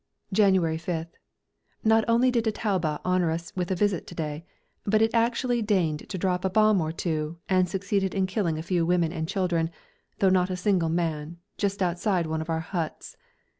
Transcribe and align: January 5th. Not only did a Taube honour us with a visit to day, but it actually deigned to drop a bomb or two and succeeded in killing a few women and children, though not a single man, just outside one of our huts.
January 0.33 0.79
5th. 0.79 1.11
Not 1.83 2.03
only 2.07 2.31
did 2.31 2.47
a 2.47 2.51
Taube 2.51 2.87
honour 3.05 3.29
us 3.29 3.55
with 3.55 3.69
a 3.69 3.75
visit 3.75 4.07
to 4.07 4.15
day, 4.15 4.43
but 4.83 4.99
it 4.99 5.13
actually 5.13 5.61
deigned 5.61 6.09
to 6.09 6.17
drop 6.17 6.43
a 6.43 6.49
bomb 6.49 6.81
or 6.81 6.91
two 6.91 7.37
and 7.47 7.69
succeeded 7.69 8.15
in 8.15 8.25
killing 8.25 8.57
a 8.57 8.63
few 8.63 8.83
women 8.83 9.11
and 9.13 9.27
children, 9.29 9.69
though 10.17 10.29
not 10.29 10.49
a 10.49 10.57
single 10.57 10.89
man, 10.89 11.37
just 11.55 11.83
outside 11.83 12.25
one 12.25 12.41
of 12.41 12.49
our 12.49 12.61
huts. 12.61 13.15